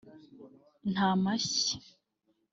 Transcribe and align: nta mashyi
nta 0.91 1.09
mashyi 1.23 1.75